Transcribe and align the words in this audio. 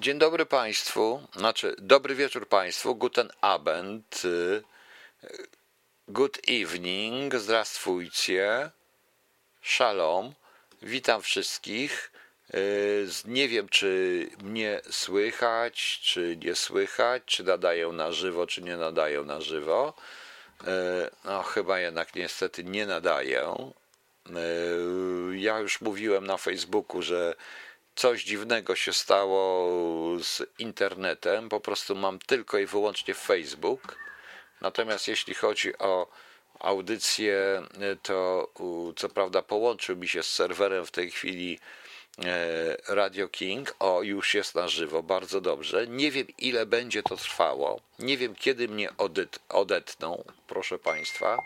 Dzień 0.00 0.18
dobry 0.18 0.46
Państwu, 0.46 1.22
znaczy 1.36 1.74
dobry 1.78 2.14
wieczór 2.14 2.48
Państwu, 2.48 2.94
guten 2.94 3.30
Abend, 3.40 4.22
y, 4.24 4.62
good 6.08 6.38
evening, 6.48 7.34
zdrastwujcie, 7.34 8.70
shalom, 9.62 10.34
witam 10.82 11.22
wszystkich. 11.22 12.12
Y, 12.54 13.08
Nie 13.24 13.48
wiem, 13.48 13.68
czy 13.68 14.26
mnie 14.42 14.80
słychać, 14.90 16.00
czy 16.02 16.36
nie 16.44 16.54
słychać, 16.54 17.22
czy 17.26 17.44
nadają 17.44 17.92
na 17.92 18.12
żywo, 18.12 18.46
czy 18.46 18.62
nie 18.62 18.76
nadają 18.76 19.24
na 19.24 19.40
żywo. 19.40 19.94
Y, 20.62 20.66
No, 21.24 21.42
chyba 21.42 21.80
jednak 21.80 22.14
niestety 22.14 22.64
nie 22.64 22.86
nadaję. 22.86 23.70
Y, 24.30 25.38
Ja 25.38 25.58
już 25.58 25.80
mówiłem 25.80 26.26
na 26.26 26.36
Facebooku, 26.36 27.02
że 27.02 27.34
coś 27.98 28.24
dziwnego 28.24 28.76
się 28.76 28.92
stało 28.92 29.68
z 30.22 30.42
internetem. 30.58 31.48
Po 31.48 31.60
prostu 31.60 31.94
mam 31.94 32.18
tylko 32.18 32.58
i 32.58 32.66
wyłącznie 32.66 33.14
Facebook. 33.14 33.98
Natomiast 34.60 35.08
jeśli 35.08 35.34
chodzi 35.34 35.78
o 35.78 36.06
audycję, 36.60 37.62
to 38.02 38.48
u, 38.58 38.92
co 38.92 39.08
prawda 39.08 39.42
połączył 39.42 39.96
mi 39.96 40.08
się 40.08 40.22
z 40.22 40.32
serwerem 40.32 40.86
w 40.86 40.90
tej 40.90 41.10
chwili 41.10 41.58
e, 42.24 42.76
Radio 42.88 43.28
King. 43.28 43.74
O, 43.78 44.02
już 44.02 44.34
jest 44.34 44.54
na 44.54 44.68
żywo, 44.68 45.02
bardzo 45.02 45.40
dobrze. 45.40 45.86
Nie 45.86 46.10
wiem, 46.10 46.26
ile 46.38 46.66
będzie 46.66 47.02
to 47.02 47.16
trwało. 47.16 47.80
Nie 47.98 48.16
wiem, 48.16 48.34
kiedy 48.34 48.68
mnie 48.68 48.96
odet, 48.98 49.38
odetną, 49.48 50.24
proszę 50.46 50.78
Państwa, 50.78 51.42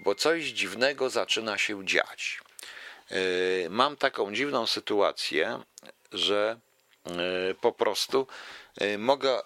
bo 0.00 0.14
coś 0.14 0.44
dziwnego 0.44 1.10
zaczyna 1.10 1.58
się 1.58 1.86
dziać. 1.86 2.40
E, 3.12 3.68
Mam 3.70 3.96
taką 3.96 4.34
dziwną 4.34 4.66
sytuację, 4.66 5.62
że 6.12 6.60
e, 7.06 7.10
po 7.54 7.72
prostu 7.72 8.26
e, 8.80 8.98
mogę 8.98 9.42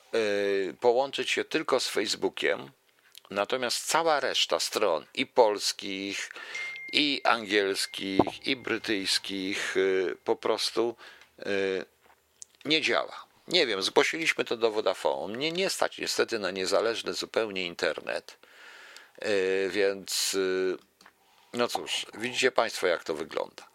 połączyć 0.80 1.30
się 1.30 1.44
tylko 1.44 1.80
z 1.80 1.88
Facebookiem, 1.88 2.70
natomiast 3.30 3.86
cała 3.86 4.20
reszta 4.20 4.60
stron 4.60 5.06
i 5.14 5.26
polskich, 5.26 6.30
i 6.92 7.20
angielskich, 7.24 8.46
i 8.46 8.56
brytyjskich 8.56 9.74
po 10.24 10.36
prostu 10.36 10.96
nie 12.64 12.82
działa. 12.82 13.26
Nie 13.48 13.66
wiem, 13.66 13.82
zgłosiliśmy 13.82 14.44
to 14.44 14.56
do 14.56 14.70
Vodafone. 14.70 15.36
Mnie 15.36 15.52
nie 15.52 15.70
stać 15.70 15.98
niestety 15.98 16.38
na 16.38 16.50
niezależny 16.50 17.12
zupełnie 17.12 17.66
internet, 17.66 18.38
więc 19.68 20.36
no 21.56 21.68
cóż, 21.68 22.06
widzicie 22.14 22.52
Państwo, 22.52 22.86
jak 22.86 23.04
to 23.04 23.14
wygląda. 23.14 23.68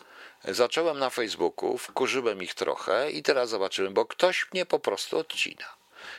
Zacząłem 0.46 1.00
na 1.00 1.10
Facebooku, 1.10 1.78
wkurzyłem 1.78 2.44
ich 2.44 2.54
trochę 2.54 3.12
i 3.12 3.24
teraz 3.24 3.50
zobaczymy, 3.50 3.92
bo 3.92 4.06
ktoś 4.06 4.48
mnie 4.54 4.66
po 4.66 4.80
prostu 4.80 5.18
odcina. 5.18 5.66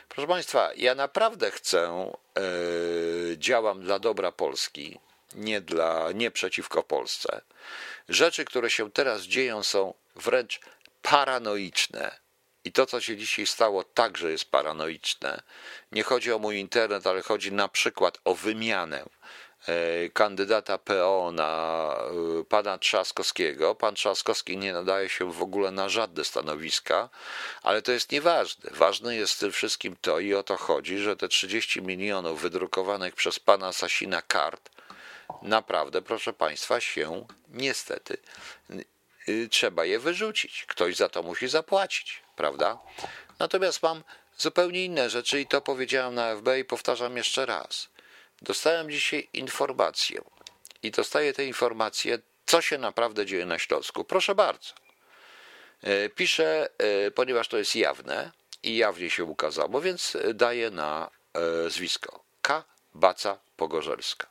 Proszę 0.09 0.27
Państwa, 0.27 0.69
ja 0.75 0.95
naprawdę 0.95 1.51
chcę, 1.51 2.11
e, 2.37 2.41
działam 3.37 3.81
dla 3.81 3.99
dobra 3.99 4.31
Polski, 4.31 4.99
nie, 5.35 5.61
dla, 5.61 6.11
nie 6.11 6.31
przeciwko 6.31 6.83
Polsce. 6.83 7.41
Rzeczy, 8.09 8.45
które 8.45 8.69
się 8.69 8.91
teraz 8.91 9.21
dzieją, 9.21 9.63
są 9.63 9.93
wręcz 10.15 10.59
paranoiczne. 11.01 12.23
I 12.65 12.71
to, 12.71 12.85
co 12.85 13.01
się 13.01 13.17
dzisiaj 13.17 13.45
stało, 13.45 13.83
także 13.83 14.31
jest 14.31 14.45
paranoiczne. 14.45 15.41
Nie 15.91 16.03
chodzi 16.03 16.31
o 16.31 16.39
mój 16.39 16.57
internet, 16.57 17.07
ale 17.07 17.21
chodzi 17.21 17.51
na 17.51 17.67
przykład 17.67 18.17
o 18.25 18.35
wymianę 18.35 19.05
kandydata 20.13 20.77
PO 20.77 21.31
na 21.33 21.93
e, 22.39 22.43
pana 22.43 22.77
Trzaskowskiego. 22.77 23.75
Pan 23.75 23.95
Trzaskowski 23.95 24.57
nie 24.57 24.73
nadaje 24.73 25.09
się 25.09 25.31
w 25.31 25.41
ogóle 25.41 25.71
na 25.71 25.89
żadne 25.89 26.23
stanowiska, 26.23 27.09
ale 27.63 27.81
to 27.81 27.91
jest 27.91 28.11
nieważne. 28.11 28.69
Ważne 28.73 29.15
jest 29.15 29.33
w 29.33 29.39
tym 29.39 29.51
wszystkim 29.51 29.95
to 30.01 30.19
i 30.19 30.33
o 30.33 30.43
to 30.43 30.57
chodzi, 30.57 30.97
że 30.97 31.15
te 31.15 31.27
30 31.27 31.81
milionów 31.81 32.41
wydrukowanych 32.41 33.15
przez 33.15 33.39
pana 33.39 33.73
Sasina 33.73 34.21
kart 34.21 34.69
naprawdę, 35.41 36.01
proszę 36.01 36.33
państwa, 36.33 36.79
się 36.79 37.25
niestety 37.49 38.17
y, 39.29 39.49
trzeba 39.49 39.85
je 39.85 39.99
wyrzucić. 39.99 40.65
Ktoś 40.67 40.95
za 40.95 41.09
to 41.09 41.23
musi 41.23 41.47
zapłacić, 41.47 42.23
prawda? 42.35 42.79
Natomiast 43.39 43.83
mam 43.83 44.03
zupełnie 44.37 44.85
inne 44.85 45.09
rzeczy 45.09 45.41
i 45.41 45.47
to 45.47 45.61
powiedziałem 45.61 46.15
na 46.15 46.35
FB 46.35 46.47
i 46.59 46.65
powtarzam 46.65 47.17
jeszcze 47.17 47.45
raz. 47.45 47.92
Dostałem 48.43 48.89
dzisiaj 48.91 49.29
informację 49.33 50.21
i 50.83 50.91
dostaję 50.91 51.33
te 51.33 51.45
informacje, 51.45 52.19
co 52.45 52.61
się 52.61 52.77
naprawdę 52.77 53.25
dzieje 53.25 53.45
na 53.45 53.59
Śląsku. 53.59 54.03
Proszę 54.03 54.35
bardzo. 54.35 54.73
E, 55.81 56.09
Piszę, 56.09 56.69
e, 56.77 57.11
ponieważ 57.11 57.47
to 57.47 57.57
jest 57.57 57.75
jawne 57.75 58.31
i 58.63 58.77
jawnie 58.77 59.09
się 59.09 59.23
ukazało, 59.23 59.81
więc 59.81 60.17
daję 60.33 60.71
na 60.71 61.09
e, 61.33 61.69
zwisko. 61.69 62.23
K. 62.41 62.63
Baca 62.93 63.39
Pogorzelska. 63.57 64.27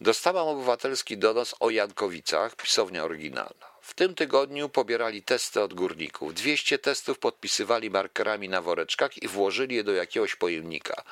Dostałam 0.00 0.48
obywatelski 0.48 1.18
donos 1.18 1.54
o 1.60 1.70
Jankowicach, 1.70 2.56
pisownia 2.56 3.04
oryginalna. 3.04 3.75
W 3.86 3.94
tym 3.94 4.14
tygodniu 4.14 4.68
pobierali 4.68 5.22
testy 5.22 5.60
od 5.60 5.74
górników. 5.74 6.34
200 6.34 6.78
testów 6.78 7.18
podpisywali 7.18 7.90
markerami 7.90 8.48
na 8.48 8.62
woreczkach 8.62 9.22
i 9.22 9.28
włożyli 9.28 9.76
je 9.76 9.84
do 9.84 9.92
jakiegoś 9.92 10.36
pojemnika. 10.36 11.02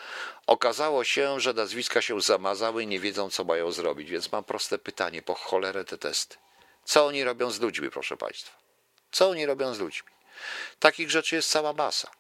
Okazało 0.47 1.05
się, 1.05 1.41
że 1.41 1.53
nazwiska 1.53 2.03
się 2.03 2.21
zamazały 2.21 2.83
i 2.83 2.87
nie 2.87 3.01
wiedzą, 3.01 3.31
co 3.31 3.45
mają 3.45 3.73
zrobić, 3.73 4.11
więc 4.11 4.33
mam 4.33 4.45
proste 4.45 4.79
pytanie, 4.79 5.23
po 5.23 5.35
cholerę 5.35 5.85
te 5.85 5.99
testy. 5.99 6.37
Co 6.85 7.07
oni 7.07 7.25
robią 7.25 7.51
z 7.51 7.61
ludźmi, 7.61 7.91
proszę 7.91 8.17
Państwa? 8.17 8.59
Co 9.11 9.29
oni 9.29 9.47
robią 9.47 9.75
z 9.75 9.79
ludźmi? 9.79 10.09
Takich 10.79 11.11
rzeczy 11.11 11.37
jest 11.37 11.51
cała 11.51 11.73
masa. 11.73 12.11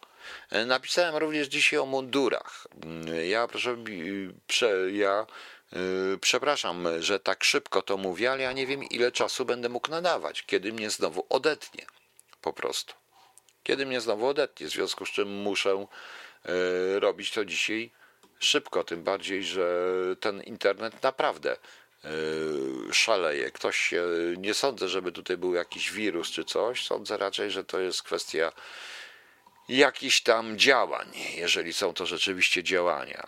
Napisałem 0.66 1.16
również 1.16 1.48
dzisiaj 1.48 1.78
o 1.78 1.86
mundurach. 1.86 2.66
Ja, 3.24 3.48
proszę, 3.48 3.76
ja 4.92 5.26
przepraszam, 6.20 7.02
że 7.02 7.20
tak 7.20 7.44
szybko 7.44 7.82
to 7.82 7.96
mówię, 7.96 8.32
ale 8.32 8.42
ja 8.42 8.52
nie 8.52 8.66
wiem, 8.66 8.84
ile 8.84 9.12
czasu 9.12 9.44
będę 9.44 9.68
mógł 9.68 9.90
nadawać, 9.90 10.42
kiedy 10.42 10.72
mnie 10.72 10.90
znowu 10.90 11.26
odetnie. 11.28 11.86
Po 12.40 12.52
prostu. 12.52 12.94
Kiedy 13.62 13.86
mnie 13.86 14.00
znowu 14.00 14.26
odetnie, 14.26 14.66
w 14.66 14.70
związku 14.70 15.06
z 15.06 15.10
czym 15.10 15.28
muszę 15.28 15.86
y, 16.96 17.00
robić 17.00 17.30
to 17.30 17.44
dzisiaj 17.44 17.90
szybko, 18.38 18.84
tym 18.84 19.02
bardziej, 19.02 19.44
że 19.44 19.90
ten 20.20 20.42
internet 20.42 21.02
naprawdę 21.02 21.56
y, 22.04 22.94
szaleje. 22.94 23.50
Ktoś 23.50 23.76
się, 23.76 24.04
nie 24.36 24.54
sądzę, 24.54 24.88
żeby 24.88 25.12
tutaj 25.12 25.36
był 25.36 25.54
jakiś 25.54 25.92
wirus 25.92 26.30
czy 26.30 26.44
coś, 26.44 26.86
sądzę 26.86 27.16
raczej, 27.16 27.50
że 27.50 27.64
to 27.64 27.80
jest 27.80 28.02
kwestia 28.02 28.52
jakichś 29.68 30.20
tam 30.20 30.58
działań, 30.58 31.12
jeżeli 31.36 31.72
są 31.72 31.94
to 31.94 32.06
rzeczywiście 32.06 32.62
działania. 32.62 33.26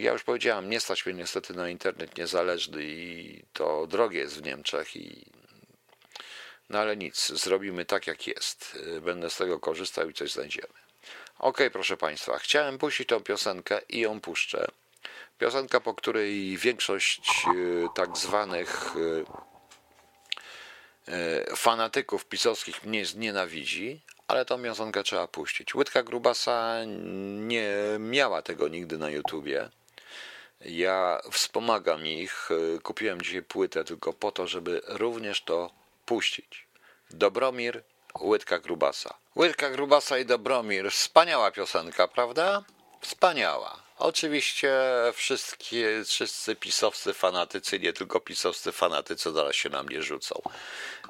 Ja 0.00 0.12
już 0.12 0.22
powiedziałem, 0.22 0.70
nie 0.70 0.80
stać 0.80 1.06
mnie 1.06 1.14
niestety 1.14 1.54
na 1.54 1.68
internet 1.68 2.18
niezależny 2.18 2.84
i 2.84 3.42
to 3.52 3.86
drogie 3.86 4.18
jest 4.18 4.38
w 4.38 4.42
Niemczech 4.42 4.96
i 4.96 5.26
no 6.70 6.78
ale 6.78 6.96
nic, 6.96 7.28
zrobimy 7.28 7.84
tak 7.84 8.06
jak 8.06 8.26
jest. 8.26 8.78
Będę 9.02 9.30
z 9.30 9.36
tego 9.36 9.60
korzystał 9.60 10.10
i 10.10 10.14
coś 10.14 10.32
znajdziemy. 10.32 10.74
Okej, 11.38 11.70
proszę 11.70 11.96
Państwa, 11.96 12.38
chciałem 12.38 12.78
puścić 12.78 13.08
tą 13.08 13.20
piosenkę 13.20 13.80
i 13.88 14.00
ją 14.00 14.20
puszczę. 14.20 14.66
Piosenka, 15.38 15.80
po 15.80 15.94
której 15.94 16.56
większość 16.56 17.44
e, 17.46 17.88
tak 17.94 18.16
zwanych 18.16 18.94
e, 21.08 21.12
e, 21.12 21.56
fanatyków 21.56 22.24
pisowskich 22.24 22.84
mnie 22.84 23.06
znienawidzi, 23.06 24.00
ale 24.30 24.44
tą 24.44 24.62
piosenkę 24.62 25.02
trzeba 25.02 25.28
puścić. 25.28 25.74
Łydka 25.74 26.02
Grubasa 26.02 26.76
nie 27.36 27.72
miała 27.98 28.42
tego 28.42 28.68
nigdy 28.68 28.98
na 28.98 29.10
YouTubie. 29.10 29.68
Ja 30.60 31.20
wspomagam 31.32 32.06
ich. 32.06 32.48
Kupiłem 32.82 33.22
dzisiaj 33.22 33.42
płytę 33.42 33.84
tylko 33.84 34.12
po 34.12 34.32
to, 34.32 34.46
żeby 34.46 34.80
również 34.86 35.42
to 35.42 35.70
puścić. 36.06 36.66
Dobromir, 37.10 37.82
Łydka 38.20 38.58
Grubasa. 38.58 39.14
Łydka 39.36 39.70
Grubasa 39.70 40.18
i 40.18 40.26
Dobromir. 40.26 40.90
Wspaniała 40.90 41.50
piosenka, 41.50 42.08
prawda? 42.08 42.64
Wspaniała. 43.00 43.82
Oczywiście 44.00 44.72
wszystkie, 45.14 46.02
wszyscy 46.06 46.56
pisowscy 46.56 47.14
fanatycy, 47.14 47.78
nie 47.78 47.92
tylko 47.92 48.20
pisowscy 48.20 48.72
fanatycy, 48.72 49.32
zaraz 49.32 49.56
się 49.56 49.68
na 49.68 49.82
mnie 49.82 50.02
rzucą. 50.02 50.42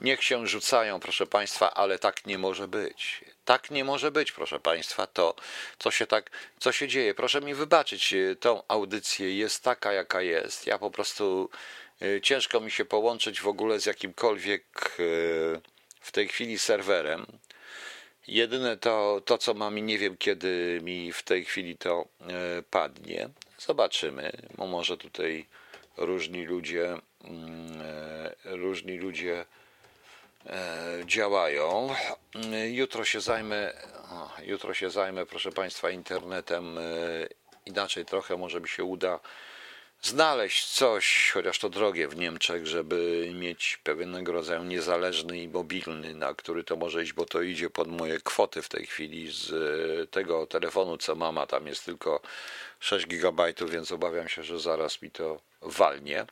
Niech 0.00 0.24
się 0.24 0.46
rzucają, 0.46 1.00
proszę 1.00 1.26
Państwa, 1.26 1.74
ale 1.74 1.98
tak 1.98 2.26
nie 2.26 2.38
może 2.38 2.68
być. 2.68 3.24
Tak 3.44 3.70
nie 3.70 3.84
może 3.84 4.10
być, 4.10 4.32
proszę 4.32 4.60
Państwa, 4.60 5.06
to 5.06 5.34
co 5.78 5.90
się 5.90 6.06
tak, 6.06 6.30
co 6.58 6.72
się 6.72 6.88
dzieje. 6.88 7.14
Proszę 7.14 7.40
mi 7.40 7.54
wybaczyć, 7.54 8.12
y, 8.12 8.36
tą 8.40 8.62
audycję 8.68 9.36
jest 9.36 9.62
taka, 9.62 9.92
jaka 9.92 10.22
jest. 10.22 10.66
Ja 10.66 10.78
po 10.78 10.90
prostu 10.90 11.50
y, 12.02 12.20
ciężko 12.22 12.60
mi 12.60 12.70
się 12.70 12.84
połączyć 12.84 13.40
w 13.40 13.48
ogóle 13.48 13.80
z 13.80 13.86
jakimkolwiek 13.86 14.96
y, 15.00 15.60
w 16.00 16.12
tej 16.12 16.28
chwili 16.28 16.58
serwerem. 16.58 17.26
Jedyne 18.28 18.76
to, 18.76 19.22
to, 19.24 19.38
co 19.38 19.54
mam 19.54 19.78
i 19.78 19.82
nie 19.82 19.98
wiem, 19.98 20.16
kiedy 20.16 20.80
mi 20.82 21.12
w 21.12 21.22
tej 21.22 21.44
chwili 21.44 21.76
to 21.76 22.04
e, 22.20 22.62
padnie. 22.70 23.28
Zobaczymy. 23.58 24.32
Bo 24.58 24.66
może 24.66 24.96
tutaj 24.96 25.46
różni 25.96 26.44
ludzie, 26.44 26.96
mm, 27.24 27.82
e, 27.82 28.56
różni 28.56 28.98
ludzie 28.98 29.44
działają. 31.06 31.94
Jutro 32.70 33.04
się 33.04 33.20
zajmę, 33.20 33.72
jutro 34.42 34.74
się 34.74 34.90
zajmę, 34.90 35.26
proszę 35.26 35.52
Państwa, 35.52 35.90
internetem. 35.90 36.78
Inaczej 37.66 38.04
trochę 38.04 38.36
może 38.36 38.60
mi 38.60 38.68
się 38.68 38.84
uda 38.84 39.20
znaleźć 40.02 40.66
coś, 40.66 41.30
chociaż 41.34 41.58
to 41.58 41.68
drogie 41.68 42.08
w 42.08 42.16
Niemczech, 42.16 42.66
żeby 42.66 43.30
mieć 43.34 43.78
pewnego 43.84 44.32
rodzaju 44.32 44.64
niezależny 44.64 45.38
i 45.38 45.48
mobilny, 45.48 46.14
na 46.14 46.34
który 46.34 46.64
to 46.64 46.76
może 46.76 47.02
iść, 47.02 47.12
bo 47.12 47.26
to 47.26 47.42
idzie 47.42 47.70
pod 47.70 47.88
moje 47.88 48.20
kwoty 48.20 48.62
w 48.62 48.68
tej 48.68 48.86
chwili 48.86 49.32
z 49.32 49.52
e, 49.52 50.06
tego 50.06 50.46
telefonu, 50.46 50.96
co 50.96 51.14
mama, 51.14 51.46
tam 51.46 51.66
jest 51.66 51.84
tylko 51.84 52.20
6 52.80 53.06
gigabajtów, 53.06 53.70
więc 53.70 53.92
obawiam 53.92 54.28
się, 54.28 54.42
że 54.42 54.60
zaraz 54.60 55.02
mi 55.02 55.10
to 55.10 55.40
walnie. 55.62 56.26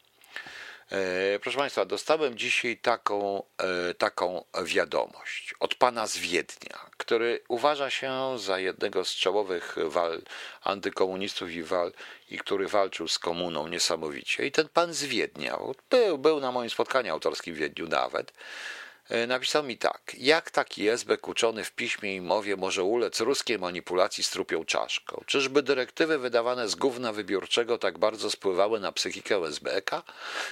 E, 0.93 1.39
proszę 1.39 1.59
Państwa, 1.59 1.85
dostałem 1.85 2.39
dzisiaj 2.39 2.77
taką, 2.77 3.43
e, 3.59 3.95
taką 3.95 4.45
wiadomość 4.65 5.55
od 5.61 5.75
pana 5.75 6.07
z 6.07 6.19
Wiednia, 6.19 6.79
który 6.97 7.41
uważa 7.49 7.91
się 7.91 8.39
za 8.39 8.59
jednego 8.59 9.05
z 9.05 9.15
czołowych 9.15 9.77
wal 9.85 10.23
antykomunistów 10.63 11.51
i, 11.51 11.63
wal, 11.63 11.93
i 12.31 12.39
który 12.39 12.69
walczył 12.69 13.09
z 13.09 13.19
komuną 13.19 13.69
niesamowicie. 13.69 14.47
I 14.47 14.53
ten 14.53 14.69
pan 14.69 14.95
z 14.95 15.05
Wiednia 15.05 15.59
był, 15.91 16.19
był 16.19 16.41
na 16.41 16.53
moim 16.53 16.71
spotkaniu 16.71 17.13
autorskim 17.13 17.55
w 17.55 17.59
Wiedniu 17.59 17.89
nawet. 17.89 18.33
E, 19.09 19.27
napisał 19.27 19.65
mi 19.65 19.79
tak. 19.79 20.13
Jak 20.19 20.51
taki 20.51 20.89
esbek 20.89 21.29
uczony 21.29 21.65
w 21.65 21.73
piśmie 21.73 22.17
i 22.17 22.21
mowie 22.21 22.57
może 22.57 22.83
ulec 22.83 23.21
ruskiej 23.21 23.59
manipulacji 23.59 24.25
z 24.25 24.31
trupią 24.31 24.65
czaszką? 24.65 25.25
Czyżby 25.27 25.63
dyrektywy 25.63 26.19
wydawane 26.19 26.69
z 26.69 26.75
gówna 26.75 27.13
wybiórczego 27.13 27.79
tak 27.79 27.99
bardzo 27.99 28.31
spływały 28.31 28.81
na 28.81 28.93
psychikę 28.93 29.37
SBK, 29.47 30.03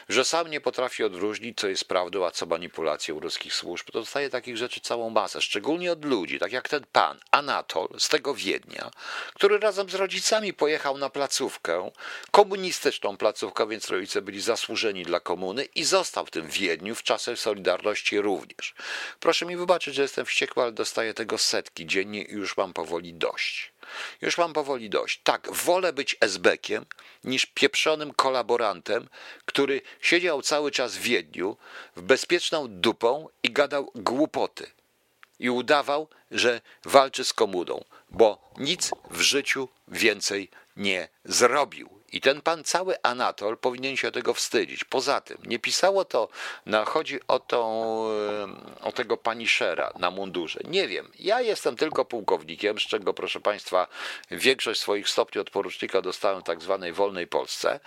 że 0.08 0.24
sam 0.24 0.50
nie 0.50 0.60
potrafi 0.60 1.04
odróżnić, 1.04 1.58
co 1.58 1.68
jest 1.68 1.84
prawdą, 1.84 2.26
a 2.26 2.30
co 2.30 2.46
manipulacją 2.46 3.20
ruskich 3.20 3.54
służb? 3.54 3.86
To 3.86 4.00
dostaje 4.00 4.30
takich 4.30 4.56
rzeczy 4.56 4.80
całą 4.80 5.10
masę, 5.10 5.40
szczególnie 5.40 5.92
od 5.92 6.04
ludzi, 6.04 6.38
tak 6.38 6.52
jak 6.52 6.68
ten 6.68 6.84
pan 6.92 7.18
Anatol 7.30 7.88
z 7.98 8.08
tego 8.08 8.34
Wiednia, 8.34 8.90
który 9.34 9.58
razem 9.58 9.90
z 9.90 9.94
rodzicami 9.94 10.52
pojechał 10.52 10.98
na 10.98 11.10
placówkę, 11.10 11.90
komunistyczną 12.30 13.16
placówkę, 13.16 13.68
więc 13.68 13.90
rodzice 13.90 14.22
byli 14.22 14.40
zasłużeni 14.40 15.04
dla 15.04 15.20
komuny 15.20 15.64
i 15.64 15.84
został 15.84 16.26
w 16.26 16.30
tym 16.30 16.48
Wiedniu 16.48 16.94
w 16.94 17.02
czasach 17.02 17.38
Solidarności 17.38 18.20
również 18.20 18.45
również. 18.46 18.74
Proszę 19.20 19.46
mi 19.46 19.56
wybaczyć, 19.56 19.94
że 19.94 20.02
jestem 20.02 20.26
wściekły, 20.26 20.62
ale 20.62 20.72
dostaję 20.72 21.14
tego 21.14 21.38
setki 21.38 21.86
dziennie 21.86 22.22
i 22.22 22.32
już 22.32 22.56
mam 22.56 22.72
powoli 22.72 23.14
dość. 23.14 23.72
Już 24.20 24.38
mam 24.38 24.52
powoli 24.52 24.90
dość. 24.90 25.20
Tak, 25.24 25.52
wolę 25.52 25.92
być 25.92 26.16
esbekiem 26.20 26.86
niż 27.24 27.46
pieprzonym 27.46 28.14
kolaborantem, 28.14 29.08
który 29.44 29.82
siedział 30.00 30.42
cały 30.42 30.70
czas 30.70 30.96
w 30.96 31.00
Wiedniu 31.00 31.56
w 31.96 32.02
bezpieczną 32.02 32.66
dupą 32.68 33.28
i 33.42 33.50
gadał 33.50 33.90
głupoty. 33.94 34.70
I 35.38 35.50
udawał, 35.50 36.08
że 36.30 36.60
walczy 36.84 37.24
z 37.24 37.32
komuną, 37.32 37.84
bo 38.10 38.50
nic 38.58 38.90
w 39.10 39.20
życiu 39.20 39.68
więcej 39.88 40.50
nie 40.76 41.08
zrobił. 41.24 41.95
I 42.12 42.20
ten 42.20 42.40
pan 42.40 42.64
cały 42.64 43.02
Anatol 43.02 43.58
powinien 43.58 43.96
się 43.96 44.10
tego 44.10 44.34
wstydzić. 44.34 44.84
Poza 44.84 45.20
tym, 45.20 45.38
nie 45.44 45.58
pisało 45.58 46.04
to, 46.04 46.28
na, 46.66 46.84
chodzi 46.84 47.20
o, 47.28 47.38
tą, 47.38 47.60
o 48.82 48.92
tego 48.92 49.16
paniszera 49.16 49.92
na 49.98 50.10
mundurze. 50.10 50.60
Nie 50.64 50.88
wiem, 50.88 51.12
ja 51.18 51.40
jestem 51.40 51.76
tylko 51.76 52.04
pułkownikiem, 52.04 52.78
z 52.78 52.82
czego, 52.82 53.14
proszę 53.14 53.40
Państwa, 53.40 53.88
większość 54.30 54.80
swoich 54.80 55.08
stopni 55.08 55.40
od 55.40 55.50
porucznika 55.50 56.02
dostałem 56.02 56.40
w 56.40 56.44
tak 56.44 56.62
zwanej 56.62 56.92
wolnej 56.92 57.26
Polsce. 57.26 57.80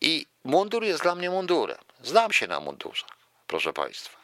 I 0.00 0.26
mundur 0.44 0.84
jest 0.84 1.02
dla 1.02 1.14
mnie 1.14 1.30
mundurem. 1.30 1.78
Znam 2.02 2.32
się 2.32 2.46
na 2.46 2.60
mundurze, 2.60 3.04
proszę 3.46 3.72
Państwa. 3.72 4.18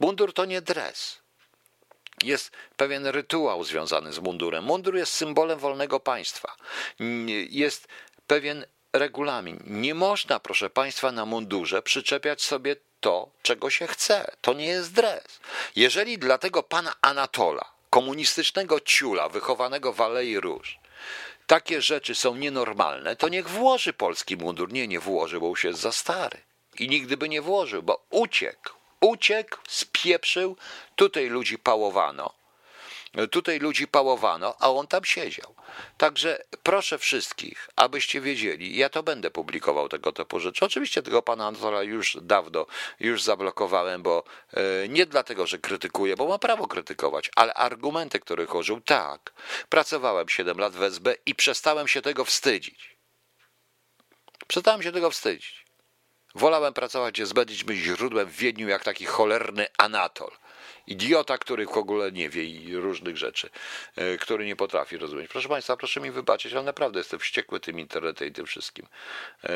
Mundur 0.00 0.32
to 0.32 0.44
nie 0.44 0.62
dres. 0.62 1.18
Jest 2.24 2.50
pewien 2.76 3.06
rytuał 3.06 3.64
związany 3.64 4.12
z 4.12 4.18
mundurem. 4.18 4.64
Mundur 4.64 4.96
jest 4.96 5.12
symbolem 5.12 5.58
wolnego 5.58 6.00
państwa. 6.00 6.56
Jest 7.50 7.88
pewien 8.28 8.66
regulamin. 8.92 9.62
Nie 9.66 9.94
można, 9.94 10.40
proszę 10.40 10.70
Państwa, 10.70 11.12
na 11.12 11.26
mundurze 11.26 11.82
przyczepiać 11.82 12.42
sobie 12.42 12.76
to, 13.00 13.30
czego 13.42 13.70
się 13.70 13.86
chce. 13.86 14.30
To 14.40 14.52
nie 14.52 14.66
jest 14.66 14.92
dres. 14.92 15.40
Jeżeli 15.76 16.18
dla 16.18 16.38
tego 16.38 16.62
pana 16.62 16.94
Anatola, 17.00 17.64
komunistycznego 17.90 18.80
ciula 18.80 19.28
wychowanego 19.28 19.92
w 19.92 20.00
Alei 20.00 20.40
Róż, 20.40 20.78
takie 21.46 21.82
rzeczy 21.82 22.14
są 22.14 22.34
nienormalne, 22.36 23.16
to 23.16 23.28
niech 23.28 23.48
włoży 23.48 23.92
polski 23.92 24.36
mundur. 24.36 24.72
Nie, 24.72 24.88
nie 24.88 25.00
włoży, 25.00 25.40
bo 25.40 25.48
już 25.48 25.64
jest 25.64 25.80
za 25.80 25.92
stary. 25.92 26.38
I 26.78 26.88
nigdy 26.88 27.16
by 27.16 27.28
nie 27.28 27.42
włożył, 27.42 27.82
bo 27.82 28.06
uciekł. 28.10 28.70
Uciekł, 29.00 29.58
spieprzył, 29.68 30.56
tutaj 30.96 31.28
ludzi 31.28 31.58
pałowano. 31.58 32.37
Tutaj 33.30 33.58
ludzi 33.58 33.88
pałowano, 33.88 34.54
a 34.58 34.70
on 34.70 34.86
tam 34.86 35.04
siedział. 35.04 35.54
Także 35.96 36.44
proszę 36.62 36.98
wszystkich, 36.98 37.68
abyście 37.76 38.20
wiedzieli, 38.20 38.76
ja 38.76 38.88
to 38.88 39.02
będę 39.02 39.30
publikował 39.30 39.88
tego 39.88 40.12
typu 40.12 40.40
rzeczy. 40.40 40.64
Oczywiście 40.64 41.02
tego 41.02 41.22
pana 41.22 41.46
Antola 41.46 41.82
już 41.82 42.16
dawno 42.22 42.66
już 43.00 43.22
zablokowałem, 43.22 44.02
bo 44.02 44.24
e, 44.54 44.88
nie 44.88 45.06
dlatego, 45.06 45.46
że 45.46 45.58
krytykuję, 45.58 46.16
bo 46.16 46.28
ma 46.28 46.38
prawo 46.38 46.66
krytykować, 46.66 47.30
ale 47.36 47.54
argumenty, 47.54 48.20
których 48.20 48.54
użył, 48.54 48.80
tak. 48.80 49.32
Pracowałem 49.68 50.28
7 50.28 50.58
lat 50.58 50.72
w 50.72 50.82
SB 50.82 51.14
i 51.26 51.34
przestałem 51.34 51.88
się 51.88 52.02
tego 52.02 52.24
wstydzić. 52.24 52.96
Przestałem 54.46 54.82
się 54.82 54.92
tego 54.92 55.10
wstydzić. 55.10 55.64
Wolałem 56.34 56.74
pracować 56.74 57.20
z 57.22 57.48
niż 57.48 57.64
źródłem 57.84 58.28
w 58.28 58.36
Wiedniu 58.36 58.68
jak 58.68 58.84
taki 58.84 59.04
cholerny 59.04 59.66
Anatol 59.78 60.30
idiota, 60.90 61.38
który 61.38 61.66
w 61.66 61.76
ogóle 61.76 62.12
nie 62.12 62.28
wie 62.30 62.44
i 62.44 62.76
różnych 62.76 63.16
rzeczy, 63.16 63.50
e, 63.96 64.18
który 64.18 64.46
nie 64.46 64.56
potrafi 64.56 64.96
rozumieć. 64.96 65.30
Proszę 65.30 65.48
Państwa, 65.48 65.76
proszę 65.76 66.00
mi 66.00 66.10
wybaczyć, 66.10 66.52
ale 66.52 66.62
naprawdę 66.62 67.00
jestem 67.00 67.20
wściekły 67.20 67.60
tym 67.60 67.78
internetem 67.80 68.28
i 68.28 68.32
tym 68.32 68.46
wszystkim. 68.46 68.86
E, 69.44 69.48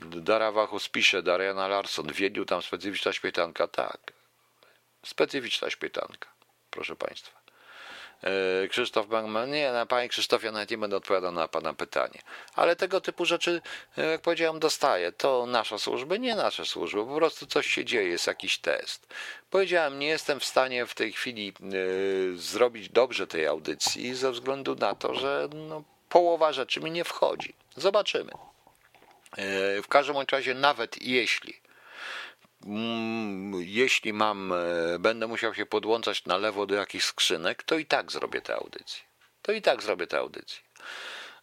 Dara 0.00 0.52
Wachus 0.52 0.88
pisze, 0.88 1.22
Dariana 1.22 1.68
Larson, 1.68 2.12
Wiedniu 2.12 2.44
tam 2.44 2.62
specyficzna 2.62 3.12
śmietanka. 3.12 3.68
Tak, 3.68 4.12
specyficzna 5.06 5.70
śmietanka, 5.70 6.28
proszę 6.70 6.96
Państwa. 6.96 7.39
E, 8.24 8.68
Krzysztof 8.68 9.06
Bangman, 9.06 9.50
nie, 9.50 9.72
na 9.72 9.86
Panie 9.86 10.08
Krzysztofie 10.08 10.52
nawet 10.52 10.70
nie 10.70 10.78
będę 10.78 10.96
odpowiadał 10.96 11.32
na 11.32 11.48
Pana 11.48 11.74
pytanie. 11.74 12.22
Ale 12.54 12.76
tego 12.76 13.00
typu 13.00 13.24
rzeczy, 13.24 13.62
e, 13.98 14.06
jak 14.06 14.20
powiedziałem, 14.20 14.60
dostaję. 14.60 15.12
To 15.12 15.46
nasze 15.46 15.78
służby, 15.78 16.18
nie 16.18 16.34
nasze 16.34 16.64
służby. 16.64 17.06
Po 17.06 17.16
prostu 17.16 17.46
coś 17.46 17.66
się 17.66 17.84
dzieje, 17.84 18.08
jest 18.08 18.26
jakiś 18.26 18.58
test. 18.58 19.06
Powiedziałem, 19.50 19.98
nie 19.98 20.06
jestem 20.06 20.40
w 20.40 20.44
stanie 20.44 20.86
w 20.86 20.94
tej 20.94 21.12
chwili 21.12 21.52
y, 21.74 22.38
zrobić 22.38 22.88
dobrze 22.88 23.26
tej 23.26 23.46
audycji 23.46 24.14
ze 24.14 24.32
względu 24.32 24.74
na 24.74 24.94
to, 24.94 25.14
że 25.14 25.48
no, 25.54 25.82
połowa 26.08 26.52
rzeczy 26.52 26.80
mi 26.80 26.90
nie 26.90 27.04
wchodzi. 27.04 27.54
Zobaczymy. 27.76 28.32
W 29.82 29.88
każdym 29.88 30.16
razie, 30.32 30.54
nawet 30.54 31.02
jeśli 31.02 31.60
jeśli 33.58 34.12
mam, 34.12 34.52
e, 34.52 34.98
będę 34.98 35.26
musiał 35.26 35.54
się 35.54 35.66
podłączać 35.66 36.24
na 36.24 36.36
lewo 36.36 36.66
do 36.66 36.74
jakichś 36.74 37.04
skrzynek, 37.04 37.62
to 37.62 37.78
i 37.78 37.86
tak 37.86 38.12
zrobię 38.12 38.40
tę 38.40 38.54
audycję. 38.54 39.04
To 39.42 39.52
i 39.52 39.62
tak 39.62 39.82
zrobię 39.82 40.06
tę 40.06 40.18
audycję. 40.18 40.60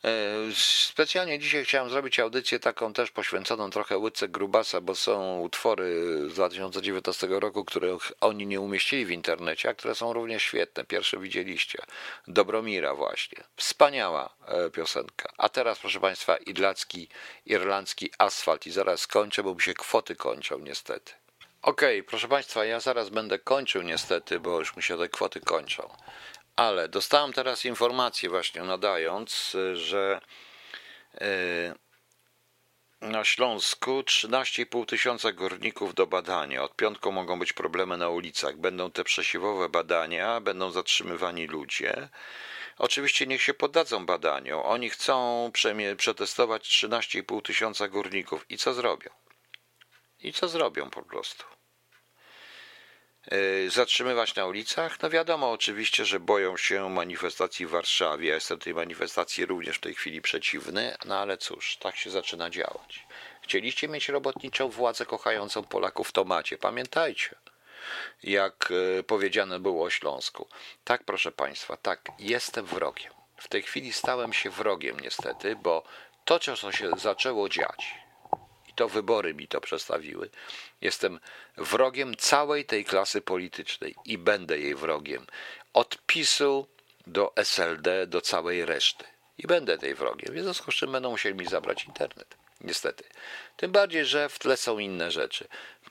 E, 0.03 0.09
specjalnie 0.55 1.39
dzisiaj 1.39 1.65
chciałem 1.65 1.89
zrobić 1.89 2.19
audycję 2.19 2.59
taką 2.59 2.93
też 2.93 3.11
poświęconą 3.11 3.69
trochę 3.69 3.97
łydce 3.97 4.27
Grubasa, 4.27 4.81
bo 4.81 4.95
są 4.95 5.39
utwory 5.39 5.93
z 6.29 6.33
2019 6.33 7.27
roku, 7.29 7.65
których 7.65 8.11
oni 8.21 8.47
nie 8.47 8.61
umieścili 8.61 9.05
w 9.05 9.11
internecie, 9.11 9.69
a 9.69 9.73
które 9.73 9.95
są 9.95 10.13
również 10.13 10.43
świetne. 10.43 10.83
Pierwsze 10.83 11.19
widzieliście. 11.19 11.79
Dobromira 12.27 12.95
właśnie. 12.95 13.43
Wspaniała 13.55 14.29
e, 14.47 14.69
piosenka. 14.69 15.29
A 15.37 15.49
teraz, 15.49 15.79
proszę 15.79 15.99
Państwa, 15.99 16.37
idlacki, 16.37 17.07
irlandzki 17.45 18.11
asfalt 18.17 18.67
i 18.67 18.71
zaraz 18.71 18.99
skończę, 18.99 19.43
bo 19.43 19.55
mi 19.55 19.61
się 19.61 19.73
kwoty 19.73 20.15
kończą 20.15 20.59
niestety. 20.59 21.13
Okej, 21.61 21.99
okay, 21.99 22.09
proszę 22.09 22.27
Państwa, 22.27 22.65
ja 22.65 22.79
zaraz 22.79 23.09
będę 23.09 23.39
kończył 23.39 23.81
niestety, 23.81 24.39
bo 24.39 24.59
już 24.59 24.75
mi 24.75 24.83
się 24.83 24.97
te 24.97 25.09
kwoty 25.09 25.39
kończą. 25.39 25.89
Ale 26.57 26.89
dostałem 26.89 27.33
teraz 27.33 27.65
informację 27.65 28.29
właśnie 28.29 28.61
nadając, 28.61 29.57
że 29.73 30.21
e, 31.21 31.75
na 33.01 33.23
Śląsku 33.23 34.01
13,5 34.01 34.85
tysiąca 34.85 35.31
górników 35.31 35.93
do 35.93 36.07
badania. 36.07 36.63
Od 36.63 36.75
piątku 36.75 37.11
mogą 37.11 37.39
być 37.39 37.53
problemy 37.53 37.97
na 37.97 38.09
ulicach. 38.09 38.57
Będą 38.57 38.91
te 38.91 39.03
przesiewowe 39.03 39.69
badania, 39.69 40.41
będą 40.41 40.71
zatrzymywani 40.71 41.47
ludzie. 41.47 42.09
Oczywiście 42.77 43.27
niech 43.27 43.41
się 43.41 43.53
poddadzą 43.53 44.05
badaniom. 44.05 44.61
Oni 44.63 44.89
chcą 44.89 45.51
przetestować 45.97 46.63
13,5 46.63 47.41
tysiąca 47.41 47.87
górników. 47.87 48.45
I 48.49 48.57
co 48.57 48.73
zrobią? 48.73 49.09
I 50.19 50.33
co 50.33 50.47
zrobią 50.47 50.89
po 50.89 51.03
prostu? 51.03 51.56
E, 53.31 53.69
zatrzymywać 53.69 54.35
na 54.35 54.45
ulicach? 54.45 55.01
No 55.01 55.09
wiadomo 55.09 55.51
oczywiście, 55.51 56.05
że 56.05 56.19
boją 56.19 56.57
się 56.57 56.89
manifestacji 56.89 57.65
w 57.65 57.69
Warszawie. 57.69 58.27
Ja 58.27 58.35
jestem 58.35 58.59
tej 58.59 58.73
manifestacji 58.73 59.45
również 59.45 59.77
w 59.77 59.81
tej 59.81 59.95
chwili 59.95 60.21
przeciwny, 60.21 60.97
no 61.05 61.17
ale 61.17 61.37
cóż, 61.37 61.77
tak 61.77 61.95
się 61.95 62.09
zaczyna 62.09 62.49
działać. 62.49 63.05
Chcieliście 63.41 63.87
mieć 63.87 64.09
robotniczą 64.09 64.69
władzę 64.69 65.05
kochającą 65.05 65.63
Polaków, 65.63 66.11
to 66.11 66.23
macie. 66.23 66.57
Pamiętajcie, 66.57 67.35
jak 68.23 68.69
e, 68.99 69.03
powiedziane 69.03 69.59
było 69.59 69.85
o 69.85 69.89
Śląsku. 69.89 70.47
Tak, 70.83 71.03
proszę 71.03 71.31
Państwa, 71.31 71.77
tak, 71.77 72.01
jestem 72.19 72.65
wrogiem. 72.65 73.13
W 73.37 73.47
tej 73.47 73.61
chwili 73.61 73.93
stałem 73.93 74.33
się 74.33 74.49
wrogiem, 74.49 74.99
niestety, 74.99 75.55
bo 75.55 75.83
to, 76.25 76.39
co 76.39 76.71
się 76.71 76.91
zaczęło 76.97 77.49
dziać, 77.49 77.95
to 78.77 78.89
wybory 78.89 79.33
mi 79.33 79.47
to 79.47 79.61
przedstawiły, 79.61 80.29
jestem 80.81 81.19
wrogiem 81.57 82.15
całej 82.15 82.65
tej 82.65 82.85
klasy 82.85 83.21
politycznej 83.21 83.95
i 84.05 84.17
będę 84.17 84.59
jej 84.59 84.75
wrogiem. 84.75 85.27
Od 85.73 85.97
PiSu 86.05 86.67
do 87.07 87.33
SLD, 87.35 88.07
do 88.07 88.21
całej 88.21 88.65
reszty. 88.65 89.05
I 89.37 89.47
będę 89.47 89.77
tej 89.77 89.95
wrogiem. 89.95 90.35
W 90.35 90.43
związku 90.43 90.71
z 90.71 90.75
czym 90.75 90.91
będą 90.91 91.11
musieli 91.11 91.35
mi 91.35 91.45
zabrać 91.45 91.85
internet. 91.85 92.35
Niestety. 92.61 93.03
Tym 93.57 93.71
bardziej, 93.71 94.05
że 94.05 94.29
w 94.29 94.39
tle 94.39 94.57
są 94.57 94.79
inne 94.79 95.11
rzeczy. 95.11 95.47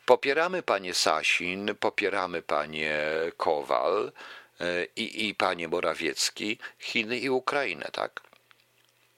Popieramy 0.07 0.63
panie 0.63 0.95
Sasin, 0.95 1.75
popieramy 1.81 2.43
panie 2.43 2.99
Kowal 3.37 4.13
e, 4.61 4.85
i, 4.97 5.29
i 5.29 5.35
panie 5.35 5.69
Morawiecki, 5.69 6.59
Chiny 6.79 7.19
i 7.19 7.31
Ukrainę, 7.31 7.89
tak? 7.93 8.21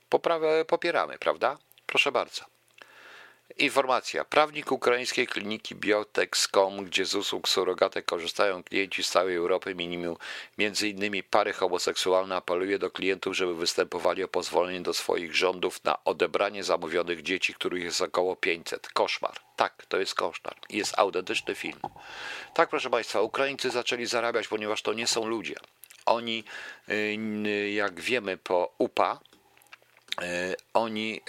Poprawę 0.09 0.65
popieramy, 0.65 1.19
prawda? 1.19 1.59
Proszę 1.87 2.13
bardzo. 2.13 2.58
Informacja. 3.59 4.25
Prawnik 4.25 4.73
ukraińskiej 4.73 5.27
kliniki 5.27 5.75
Biotex.com, 5.75 6.85
gdzie 6.85 7.05
z 7.05 7.15
usług 7.15 7.49
surrogatek 7.49 8.05
korzystają 8.05 8.63
klienci 8.63 9.05
z 9.05 9.11
całej 9.11 9.37
Europy, 9.37 9.75
minimum 9.75 10.17
między 10.59 10.89
innymi 10.89 11.23
pary 11.23 11.53
homoseksualne, 11.53 12.37
apeluje 12.37 12.79
do 12.79 12.91
klientów, 12.91 13.37
żeby 13.37 13.55
występowali 13.55 14.25
o 14.25 14.29
pozwolenie 14.29 14.81
do 14.81 14.95
swoich 14.95 15.37
rządów 15.37 15.85
na 15.85 16.05
odebranie 16.05 16.65
zamówionych 16.65 17.23
dzieci, 17.23 17.55
których 17.55 17.85
jest 17.85 18.01
około 18.01 18.37
500. 18.37 18.89
Koszmar. 18.89 19.35
Tak, 19.57 19.87
to 19.87 20.01
jest 20.01 20.15
koszmar. 20.15 20.55
Jest 20.71 20.99
autentyczny 20.99 21.55
film. 21.55 21.81
Tak, 22.55 22.69
proszę 22.69 22.91
Państwa, 22.91 23.21
Ukraińcy 23.21 23.71
zaczęli 23.71 24.07
zarabiać, 24.07 24.49
ponieważ 24.49 24.83
to 24.83 24.93
nie 24.93 25.07
są 25.07 25.27
ludzie. 25.27 25.55
Oni, 26.07 26.45
y, 26.89 27.71
jak 27.71 28.01
wiemy 28.01 28.37
po 28.37 28.75
UPA, 28.79 29.21
y, 30.23 30.57
oni 30.75 31.21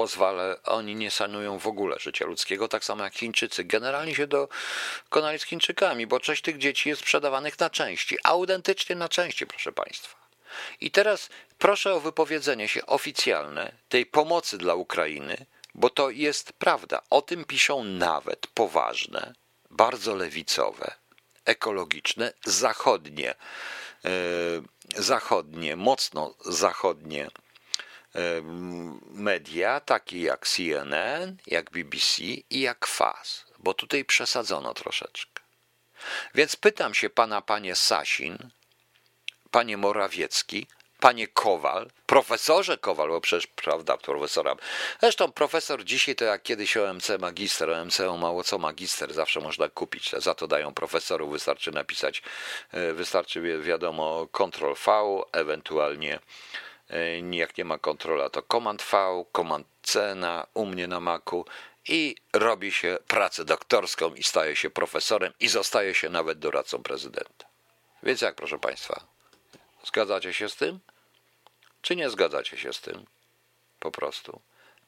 pozwala, 0.00 0.56
oni 0.64 0.94
nie 0.94 1.10
sanują 1.10 1.58
w 1.58 1.66
ogóle 1.66 1.98
życia 1.98 2.26
ludzkiego, 2.26 2.68
tak 2.68 2.84
samo 2.84 3.04
jak 3.04 3.14
Chińczycy. 3.14 3.64
Generalnie 3.64 4.14
się 4.14 4.26
dokonali 4.26 5.38
z 5.38 5.44
Chińczykami, 5.44 6.06
bo 6.06 6.20
część 6.20 6.42
tych 6.42 6.58
dzieci 6.58 6.88
jest 6.88 7.02
sprzedawanych 7.02 7.58
na 7.58 7.70
części, 7.70 8.18
autentycznie 8.24 8.96
na 8.96 9.08
części, 9.08 9.46
proszę 9.46 9.72
Państwa. 9.72 10.16
I 10.80 10.90
teraz 10.90 11.28
proszę 11.58 11.94
o 11.94 12.00
wypowiedzenie 12.00 12.68
się 12.68 12.86
oficjalne 12.86 13.72
tej 13.88 14.06
pomocy 14.06 14.58
dla 14.58 14.74
Ukrainy, 14.74 15.46
bo 15.74 15.90
to 15.90 16.10
jest 16.10 16.52
prawda. 16.52 17.02
O 17.10 17.22
tym 17.22 17.44
piszą 17.44 17.84
nawet 17.84 18.46
poważne, 18.46 19.34
bardzo 19.70 20.14
lewicowe, 20.14 20.94
ekologiczne, 21.44 22.32
zachodnie, 22.44 23.34
yy, 24.04 25.02
zachodnie, 25.02 25.76
mocno 25.76 26.34
zachodnie 26.44 27.30
media, 29.10 29.80
takie 29.80 30.20
jak 30.20 30.46
CNN, 30.46 31.36
jak 31.46 31.70
BBC 31.70 32.22
i 32.50 32.60
jak 32.60 32.86
FAS, 32.86 33.44
bo 33.58 33.74
tutaj 33.74 34.04
przesadzono 34.04 34.74
troszeczkę. 34.74 35.42
Więc 36.34 36.56
pytam 36.56 36.94
się 36.94 37.10
pana, 37.10 37.42
panie 37.42 37.74
Sasin, 37.74 38.50
panie 39.50 39.76
Morawiecki, 39.76 40.66
panie 41.00 41.28
Kowal, 41.28 41.90
profesorze 42.06 42.78
Kowal, 42.78 43.08
bo 43.08 43.20
przecież 43.20 43.46
prawda, 43.46 43.96
profesora. 43.96 44.56
Zresztą 45.00 45.32
profesor 45.32 45.84
dzisiaj 45.84 46.14
to 46.16 46.24
jak 46.24 46.42
kiedyś 46.42 46.76
OMC 46.76 47.10
magister, 47.18 47.70
OMC 47.70 48.00
o 48.00 48.16
mało 48.16 48.44
co 48.44 48.58
magister 48.58 49.14
zawsze 49.14 49.40
można 49.40 49.68
kupić, 49.68 50.10
za 50.10 50.34
to 50.34 50.46
dają 50.46 50.74
profesorów, 50.74 51.32
wystarczy 51.32 51.72
napisać, 51.72 52.22
e, 52.72 52.92
wystarczy 52.92 53.60
wiadomo 53.62 54.26
Ctrl 54.32 54.74
V, 54.86 55.20
ewentualnie 55.32 56.18
jak 57.30 57.58
nie 57.58 57.64
ma 57.64 57.78
kontrola, 57.78 58.30
to 58.30 58.42
Command 58.42 58.82
V, 58.82 59.24
Command 59.36 59.66
C 59.82 60.14
na, 60.14 60.46
u 60.54 60.66
mnie 60.66 60.86
na 60.86 61.00
Macu 61.00 61.44
i 61.88 62.16
robi 62.32 62.72
się 62.72 62.98
pracę 63.06 63.44
doktorską 63.44 64.14
i 64.14 64.22
staje 64.22 64.56
się 64.56 64.70
profesorem 64.70 65.32
i 65.40 65.48
zostaje 65.48 65.94
się 65.94 66.08
nawet 66.08 66.38
doradcą 66.38 66.82
prezydenta. 66.82 67.46
Więc 68.02 68.20
jak, 68.20 68.34
proszę 68.34 68.58
Państwa, 68.58 69.06
zgadzacie 69.84 70.34
się 70.34 70.48
z 70.48 70.56
tym? 70.56 70.80
Czy 71.82 71.96
nie 71.96 72.10
zgadzacie 72.10 72.56
się 72.58 72.72
z 72.72 72.80
tym? 72.80 73.06
Po 73.80 73.90
prostu 73.90 74.40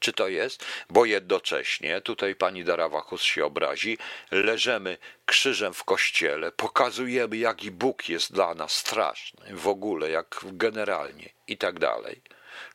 czy 0.03 0.13
to 0.13 0.27
jest, 0.27 0.65
bo 0.89 1.05
jednocześnie, 1.05 2.01
tutaj 2.01 2.35
pani 2.35 2.63
Darawachus 2.63 3.21
się 3.21 3.45
obrazi, 3.45 3.97
leżymy 4.31 4.97
krzyżem 5.25 5.73
w 5.73 5.83
kościele, 5.83 6.51
pokazujemy 6.51 7.37
jaki 7.37 7.71
Bóg 7.71 8.09
jest 8.09 8.33
dla 8.33 8.53
nas 8.53 8.73
straszny, 8.73 9.55
w 9.55 9.67
ogóle, 9.67 10.09
jak 10.09 10.39
generalnie 10.43 11.29
i 11.47 11.57
tak 11.57 11.79
dalej 11.79 12.21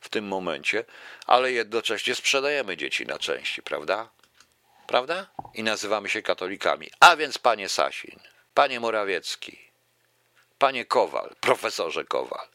w 0.01 0.09
tym 0.09 0.27
momencie, 0.27 0.85
ale 1.25 1.51
jednocześnie 1.51 2.15
sprzedajemy 2.15 2.77
dzieci 2.77 3.05
na 3.05 3.19
części, 3.19 3.61
prawda? 3.61 4.09
Prawda? 4.87 5.27
I 5.53 5.63
nazywamy 5.63 6.09
się 6.09 6.21
katolikami. 6.21 6.89
A 6.99 7.15
więc 7.15 7.37
panie 7.37 7.69
Sasin, 7.69 8.19
panie 8.53 8.79
Morawiecki, 8.79 9.59
panie 10.57 10.85
Kowal, 10.85 11.35
profesorze 11.39 12.05
Kowal, 12.05 12.47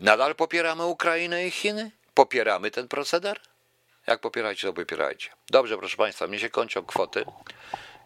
nadal 0.00 0.34
popieramy 0.34 0.86
Ukrainę 0.86 1.46
i 1.46 1.50
Chiny? 1.50 1.90
Popieramy 2.14 2.70
ten 2.70 2.88
proceder? 2.88 3.40
Jak 4.06 4.20
popierajcie, 4.20 4.66
to 4.66 4.72
popierajcie. 4.72 5.30
Dobrze, 5.50 5.78
proszę 5.78 5.96
Państwa, 5.96 6.26
mnie 6.26 6.38
się 6.38 6.50
kończą 6.50 6.84
kwoty. 6.84 7.24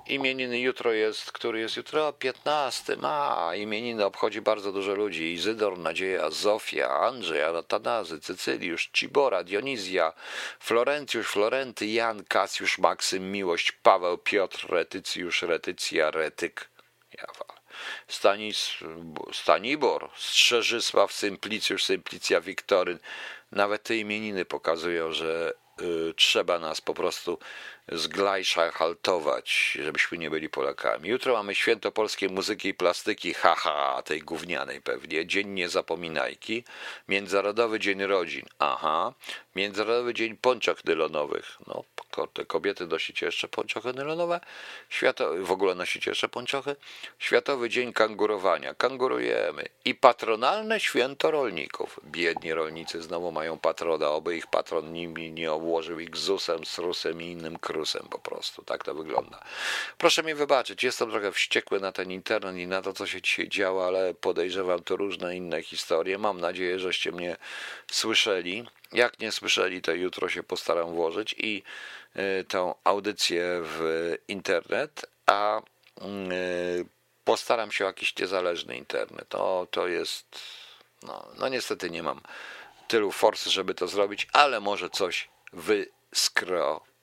Imieniny 0.06 0.60
jutro 0.60 0.92
jest, 0.92 1.32
który 1.32 1.60
jest 1.60 1.76
jutro? 1.76 2.12
15. 2.12 2.96
A, 3.02 3.54
imieniny 3.54 4.04
obchodzi 4.04 4.40
bardzo 4.40 4.72
dużo 4.72 4.94
ludzi. 4.94 5.32
Izydor, 5.32 5.78
Nadzieja, 5.78 6.30
Zofia, 6.30 7.00
Andrzej, 7.00 7.42
Atanazy, 7.42 8.20
Cycyliusz, 8.20 8.90
Cibora, 8.92 9.44
Dionizja, 9.44 10.12
Florencjusz, 10.60 11.28
Florenty, 11.28 11.86
Jan, 11.86 12.24
Kasjusz, 12.24 12.78
Maksym, 12.78 13.32
Miłość, 13.32 13.72
Paweł, 13.72 14.18
Piotr, 14.18 14.66
Retycjusz, 14.68 15.42
Retycja, 15.42 16.10
Retyk. 16.10 16.68
Jawal. 17.18 17.56
Stanis, 18.08 18.70
Stanibor, 19.32 20.10
Strzeżysław, 20.16 21.12
Symplicjusz, 21.12 21.84
Symplicja, 21.84 22.40
Wiktoryn. 22.40 22.98
Nawet 23.52 23.82
te 23.82 23.96
imieniny 23.96 24.44
pokazują, 24.44 25.12
że 25.12 25.52
trzeba 26.16 26.58
nas 26.58 26.80
po 26.80 26.94
prostu 26.94 27.38
zglajsza 27.92 28.70
haltować, 28.70 29.78
żebyśmy 29.82 30.18
nie 30.18 30.30
byli 30.30 30.48
Polakami. 30.48 31.08
Jutro 31.08 31.32
mamy 31.32 31.54
święto 31.54 31.92
polskiej 31.92 32.28
muzyki 32.28 32.68
i 32.68 32.74
plastyki, 32.74 33.34
haha, 33.34 34.02
tej 34.02 34.20
gównianej 34.20 34.80
pewnie, 34.80 35.26
Dzień 35.26 35.48
Niezapominajki, 35.48 36.64
Międzynarodowy 37.08 37.80
Dzień 37.80 38.02
Rodzin, 38.02 38.46
aha, 38.58 39.14
Międzynarodowy 39.56 40.14
Dzień 40.14 40.36
Pączok 40.36 40.84
Nylonowych, 40.84 41.58
no 41.66 41.84
te 42.24 42.44
kobiety 42.44 42.86
nosicie 42.86 43.26
jeszcze 43.26 43.48
pończochy 43.48 43.92
nylonowe, 43.92 44.40
Światowy, 44.88 45.44
w 45.44 45.52
ogóle 45.52 45.74
nosicie 45.74 46.10
jeszcze 46.10 46.28
pończochy, 46.28 46.76
Światowy 47.18 47.68
Dzień 47.68 47.92
Kangurowania, 47.92 48.74
kangurujemy. 48.74 49.64
I 49.84 49.94
patronalne 49.94 50.80
święto 50.80 51.30
rolników. 51.30 52.00
Biedni 52.04 52.52
rolnicy 52.54 53.02
znowu 53.02 53.32
mają 53.32 53.58
patrona, 53.58 54.10
oby 54.10 54.36
ich 54.36 54.46
patron 54.46 54.92
nimi 54.92 55.32
nie 55.32 55.52
obłożył 55.52 56.00
ich 56.00 56.16
ZUS-em, 56.16 56.64
SRUS-em 56.64 57.22
i 57.22 57.26
innym 57.26 57.58
po 58.10 58.18
prostu, 58.18 58.62
tak 58.62 58.84
to 58.84 58.94
wygląda. 58.94 59.44
Proszę 59.98 60.22
mi 60.22 60.34
wybaczyć, 60.34 60.82
jestem 60.82 61.10
trochę 61.10 61.32
wściekły 61.32 61.80
na 61.80 61.92
ten 61.92 62.10
internet 62.10 62.56
i 62.56 62.66
na 62.66 62.82
to, 62.82 62.92
co 62.92 63.06
się 63.06 63.22
dzisiaj 63.22 63.48
działo, 63.48 63.86
ale 63.86 64.14
podejrzewam 64.14 64.82
to 64.82 64.96
różne 64.96 65.36
inne 65.36 65.62
historie. 65.62 66.18
Mam 66.18 66.40
nadzieję, 66.40 66.78
żeście 66.78 67.12
mnie 67.12 67.36
słyszeli. 67.90 68.66
Jak 68.92 69.18
nie 69.18 69.32
słyszeli, 69.32 69.82
to 69.82 69.92
jutro 69.92 70.28
się 70.28 70.42
postaram 70.42 70.94
włożyć 70.94 71.34
i 71.38 71.62
y, 72.16 72.44
tą 72.44 72.74
audycję 72.84 73.60
w 73.62 74.14
internet, 74.28 75.06
a 75.26 75.58
y, 75.58 76.86
postaram 77.24 77.72
się 77.72 77.84
o 77.84 77.86
jakiś 77.86 78.16
niezależny 78.16 78.76
internet. 78.76 79.34
O, 79.34 79.66
to 79.70 79.88
jest. 79.88 80.40
No, 81.02 81.28
no 81.38 81.48
niestety 81.48 81.90
nie 81.90 82.02
mam 82.02 82.20
tylu 82.88 83.12
forsy, 83.12 83.50
żeby 83.50 83.74
to 83.74 83.88
zrobić, 83.88 84.28
ale 84.32 84.60
może 84.60 84.90
coś 84.90 85.28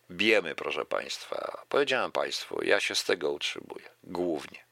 wyskrobiemy, 0.10 0.56
proszę 0.56 0.86
Państwa. 0.86 1.66
Powiedziałem 1.70 2.12
Państwu, 2.12 2.64
ja 2.64 2.80
się 2.80 2.96
z 2.96 3.04
tego 3.04 3.32
utrzymuję. 3.32 3.90
Głównie. 4.04 4.64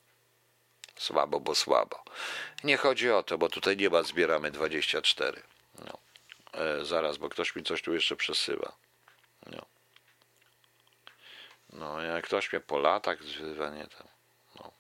Słabo, 0.96 1.40
bo 1.40 1.56
słabo. 1.56 2.04
Nie 2.64 2.78
chodzi 2.78 3.12
o 3.12 3.24
to, 3.24 3.38
bo 3.38 3.50
tutaj 3.50 3.78
nie 3.78 3.90
ma 3.90 4.04
zbieramy 4.04 4.52
24. 4.52 5.42
No. 5.86 5.98
E, 6.54 6.86
zaraz, 6.86 7.18
bo 7.18 7.30
ktoś 7.30 7.56
mi 7.56 7.64
coś 7.64 7.82
tu 7.82 7.94
jeszcze 7.94 8.16
przesyła. 8.16 8.72
No. 9.46 9.66
No, 11.70 12.02
jak 12.02 12.26
ktoś 12.26 12.54
mnie 12.54 12.60
po 12.60 12.80
latach 12.80 13.20
nie 13.22 13.88
tam. 13.88 14.08
No. 14.56 14.72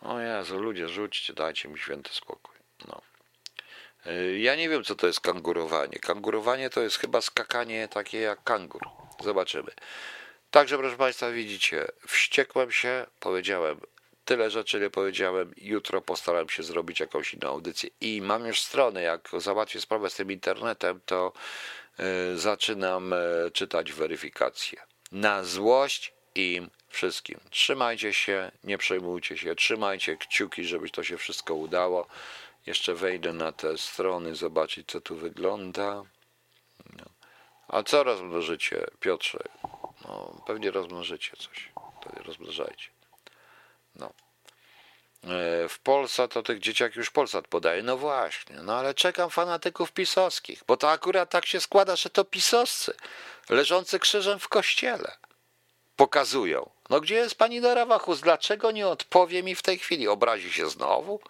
O 0.00 0.20
Jezu, 0.20 0.58
ludzie, 0.58 0.88
rzućcie, 0.88 1.32
dajcie 1.32 1.68
mi 1.68 1.78
święty 1.78 2.14
spokój. 2.14 2.56
No. 2.88 3.02
E, 4.06 4.38
ja 4.38 4.56
nie 4.56 4.68
wiem, 4.68 4.84
co 4.84 4.94
to 4.94 5.06
jest 5.06 5.20
kangurowanie. 5.20 5.98
Kangurowanie 5.98 6.70
to 6.70 6.80
jest 6.80 6.98
chyba 6.98 7.20
skakanie 7.20 7.88
takie 7.88 8.20
jak 8.20 8.44
kangur. 8.44 8.82
Zobaczymy. 9.24 9.70
Także, 10.50 10.78
proszę 10.78 10.96
Państwa, 10.96 11.30
widzicie, 11.30 11.86
wściekłem 12.06 12.72
się, 12.72 13.06
powiedziałem 13.20 13.80
tyle 14.26 14.50
rzeczy, 14.50 14.78
ile 14.78 14.90
powiedziałem. 14.90 15.54
Jutro 15.56 16.00
postaram 16.00 16.48
się 16.48 16.62
zrobić 16.62 17.00
jakąś 17.00 17.34
inną 17.34 17.48
audycję. 17.48 17.90
I 18.00 18.22
mam 18.22 18.46
już 18.46 18.60
stronę, 18.60 19.02
jak 19.02 19.28
załatwię 19.38 19.80
sprawę 19.80 20.10
z 20.10 20.14
tym 20.14 20.32
internetem, 20.32 21.00
to 21.06 21.32
y, 22.32 22.38
zaczynam 22.38 23.12
y, 23.12 23.16
czytać 23.52 23.92
weryfikację. 23.92 24.80
Na 25.12 25.44
złość 25.44 26.12
im 26.34 26.70
wszystkim. 26.88 27.40
Trzymajcie 27.50 28.12
się, 28.12 28.50
nie 28.64 28.78
przejmujcie 28.78 29.38
się, 29.38 29.54
trzymajcie 29.54 30.16
kciuki, 30.16 30.64
żeby 30.64 30.90
to 30.90 31.02
się 31.02 31.18
wszystko 31.18 31.54
udało. 31.54 32.06
Jeszcze 32.66 32.94
wejdę 32.94 33.32
na 33.32 33.52
te 33.52 33.78
strony, 33.78 34.34
zobaczyć, 34.34 34.88
co 34.90 35.00
tu 35.00 35.16
wygląda. 35.16 36.02
No. 36.92 37.04
A 37.68 37.82
co 37.82 38.04
rozmnożycie, 38.04 38.86
Piotrze? 39.00 39.42
No, 40.04 40.42
pewnie 40.46 40.70
rozmnożycie 40.70 41.36
coś. 41.36 41.72
To 41.74 42.22
rozmnażajcie. 42.24 42.88
No. 43.94 44.12
E, 45.24 45.68
w 45.68 45.78
Polsce 45.78 46.28
to 46.28 46.42
tych 46.42 46.58
dzieciak 46.58 46.96
już 46.96 47.10
Polsat 47.10 47.48
podaje. 47.48 47.82
No 47.82 47.96
właśnie, 47.96 48.56
no 48.56 48.74
ale 48.76 48.94
czekam 48.94 49.30
fanatyków 49.30 49.92
pisowskich, 49.92 50.62
bo 50.66 50.76
to 50.76 50.90
akurat 50.90 51.30
tak 51.30 51.46
się 51.46 51.60
składa, 51.60 51.96
że 51.96 52.10
to 52.10 52.24
pisowscy, 52.24 52.94
leżący 53.48 53.98
krzyżem 53.98 54.38
w 54.38 54.48
kościele, 54.48 55.16
pokazują. 55.96 56.70
No 56.90 57.00
gdzie 57.00 57.14
jest 57.14 57.34
pani 57.34 57.60
Dora 57.60 57.86
Wachus? 57.86 58.20
Dlaczego 58.20 58.70
nie 58.70 58.88
odpowie 58.88 59.42
mi 59.42 59.54
w 59.54 59.62
tej 59.62 59.78
chwili? 59.78 60.08
Obrazi 60.08 60.52
się 60.52 60.68
znowu? 60.68 61.20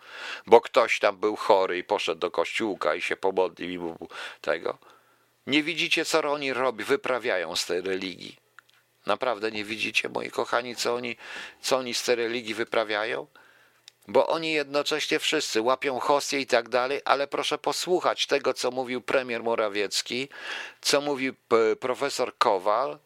Bo 0.46 0.60
ktoś 0.60 0.98
tam 0.98 1.16
był 1.16 1.36
chory 1.36 1.78
i 1.78 1.84
poszedł 1.84 2.20
do 2.20 2.30
kościółka 2.30 2.94
i 2.94 3.02
się 3.02 3.16
pomodlił 3.16 3.70
i 3.70 3.78
mu 3.78 4.08
tego. 4.40 4.78
Nie 5.46 5.62
widzicie, 5.62 6.04
co 6.04 6.32
oni 6.32 6.52
robią, 6.52 6.84
wyprawiają 6.84 7.56
z 7.56 7.66
tej 7.66 7.80
religii? 7.80 8.36
Naprawdę 9.06 9.50
nie 9.50 9.64
widzicie, 9.64 10.08
moi 10.08 10.30
kochani, 10.30 10.76
co 10.76 10.94
oni, 10.94 11.16
co 11.60 11.76
oni 11.76 11.94
z 11.94 12.02
tej 12.02 12.16
religii 12.16 12.54
wyprawiają? 12.54 13.26
Bo 14.08 14.26
oni 14.26 14.52
jednocześnie 14.52 15.18
wszyscy 15.18 15.62
łapią 15.62 15.98
hostię 16.00 16.40
i 16.40 16.46
tak 16.46 16.68
dalej, 16.68 17.00
ale 17.04 17.26
proszę 17.26 17.58
posłuchać 17.58 18.26
tego, 18.26 18.54
co 18.54 18.70
mówił 18.70 19.00
premier 19.00 19.42
Morawiecki, 19.42 20.28
co 20.80 21.00
mówił 21.00 21.34
profesor 21.80 22.38
Kowal 22.38 22.98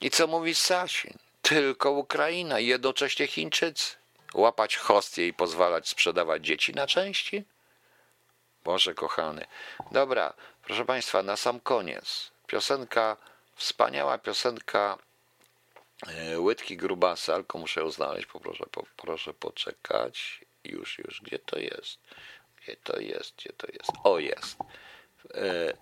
i 0.00 0.10
co 0.10 0.26
mówi 0.26 0.54
Sasin. 0.54 1.18
Tylko 1.42 1.90
Ukraina 1.90 2.60
i 2.60 2.66
jednocześnie 2.66 3.26
Chińczycy. 3.26 3.96
Łapać 4.34 4.76
hostię 4.76 5.26
i 5.26 5.32
pozwalać 5.32 5.88
sprzedawać 5.88 6.46
dzieci 6.46 6.74
na 6.74 6.86
części? 6.86 7.44
Boże 8.64 8.94
kochany. 8.94 9.46
Dobra, 9.92 10.32
proszę 10.62 10.84
Państwa, 10.84 11.22
na 11.22 11.36
sam 11.36 11.60
koniec. 11.60 12.30
Piosenka, 12.46 13.16
wspaniała 13.56 14.18
piosenka 14.18 14.98
E, 16.02 16.40
łydki 16.40 16.76
grubasa, 16.76 17.34
tylko 17.34 17.58
muszę 17.58 17.80
ją 17.80 17.90
znaleźć, 17.90 18.26
poproszę, 18.26 18.64
proszę 18.96 19.34
poczekać. 19.34 20.40
Już, 20.64 20.98
już, 20.98 21.20
gdzie 21.22 21.38
to 21.38 21.58
jest? 21.58 21.98
Gdzie 22.62 22.76
to 22.76 23.00
jest? 23.00 23.34
Gdzie 23.36 23.52
to 23.52 23.66
jest? 23.72 23.90
O, 24.04 24.18
jest. 24.18 24.56
E, 25.34 25.76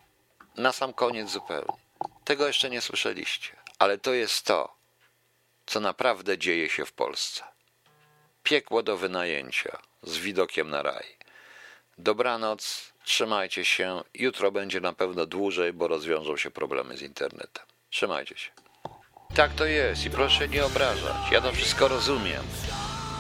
na 0.57 0.73
sam 0.73 0.93
koniec 0.93 1.31
zupełnie. 1.31 1.79
Tego 2.25 2.47
jeszcze 2.47 2.71
nie 2.71 2.81
słyszeliście, 2.81 3.57
ale 3.85 3.99
to 3.99 4.13
jest 4.13 4.47
to, 4.47 4.75
co 5.67 5.81
naprawdę 5.81 6.39
dzieje 6.39 6.69
się 6.69 6.85
w 6.85 6.93
Polsce. 6.93 7.45
Piekło 8.43 8.83
do 8.83 8.97
wynajęcia 8.97 9.79
z 10.03 10.17
widokiem 10.19 10.71
na 10.71 10.83
raj. 10.83 11.05
Dobranoc, 11.99 12.93
trzymajcie 13.05 13.65
się. 13.65 14.03
Jutro 14.15 14.53
będzie 14.53 14.81
na 14.81 14.93
pewno 14.93 15.27
dłużej, 15.27 15.73
bo 15.73 15.89
rozwiążą 15.89 16.37
się 16.37 16.51
problemy 16.51 16.97
z 16.97 17.03
internetem. 17.03 17.67
Trzymajcie 17.91 18.37
się. 18.37 18.51
Tak 19.35 19.55
to 19.55 19.67
jest 19.67 20.05
i 20.05 20.11
proszę 20.11 20.49
nie 20.49 20.65
obrażać. 20.65 21.31
Ja 21.33 21.41
to 21.41 21.53
wszystko 21.53 21.89
rozumiem. 21.89 22.43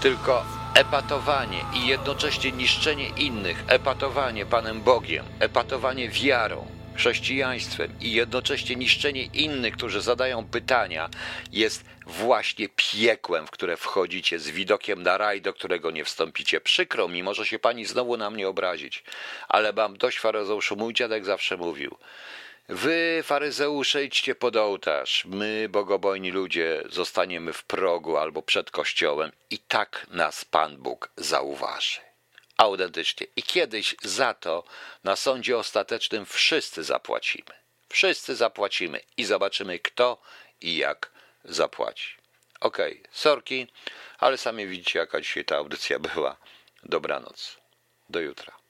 Tylko 0.02 0.44
epatowanie 0.74 1.64
i 1.74 1.86
jednocześnie 1.86 2.52
niszczenie 2.52 3.08
innych, 3.08 3.64
epatowanie 3.68 4.46
Panem 4.46 4.80
Bogiem, 4.82 5.26
epatowanie 5.40 6.08
wiarą, 6.08 6.66
chrześcijaństwem 6.96 7.94
i 8.00 8.12
jednocześnie 8.12 8.76
niszczenie 8.76 9.24
innych, 9.24 9.74
którzy 9.74 10.00
zadają 10.00 10.44
pytania, 10.44 11.10
jest 11.52 11.84
właśnie 12.06 12.68
piekłem, 12.76 13.46
w 13.46 13.50
które 13.50 13.76
wchodzicie 13.76 14.38
z 14.38 14.50
widokiem 14.50 15.02
na 15.02 15.18
raj, 15.18 15.42
do 15.42 15.52
którego 15.52 15.90
nie 15.90 16.04
wstąpicie. 16.04 16.60
Przykro 16.60 17.08
mi, 17.08 17.22
może 17.22 17.46
się 17.46 17.58
pani 17.58 17.84
znowu 17.84 18.16
na 18.16 18.30
mnie 18.30 18.48
obrazić, 18.48 19.04
ale 19.48 19.72
mam 19.72 19.96
dość 19.96 20.18
faryzeuszu. 20.18 20.76
Mój 20.76 20.94
dziadek 20.94 21.24
zawsze 21.24 21.56
mówił, 21.56 21.96
Wy, 22.68 23.20
faryzeusze, 23.22 24.04
idźcie 24.04 24.34
pod 24.34 24.56
ołtarz. 24.56 25.24
My, 25.24 25.68
bogobojni 25.68 26.30
ludzie, 26.30 26.82
zostaniemy 26.90 27.52
w 27.52 27.64
progu 27.64 28.16
albo 28.16 28.42
przed 28.42 28.70
kościołem 28.70 29.32
i 29.50 29.58
tak 29.58 30.06
nas 30.10 30.44
Pan 30.44 30.76
Bóg 30.76 31.10
zauważy. 31.16 32.13
Autentycznie. 32.56 33.26
I 33.36 33.42
kiedyś 33.42 33.96
za 34.02 34.34
to 34.34 34.64
na 35.04 35.16
sądzie 35.16 35.58
ostatecznym 35.58 36.26
wszyscy 36.26 36.84
zapłacimy. 36.84 37.50
Wszyscy 37.88 38.36
zapłacimy 38.36 39.00
i 39.16 39.24
zobaczymy, 39.24 39.78
kto 39.78 40.22
i 40.60 40.76
jak 40.76 41.10
zapłaci. 41.44 42.14
Okej, 42.60 42.92
okay, 42.92 43.12
sorki, 43.12 43.66
ale 44.18 44.38
sami 44.38 44.66
widzicie, 44.66 44.98
jaka 44.98 45.20
dzisiaj 45.20 45.44
ta 45.44 45.56
audycja 45.56 45.98
była. 45.98 46.36
Dobranoc. 46.82 47.56
Do 48.08 48.20
jutra. 48.20 48.54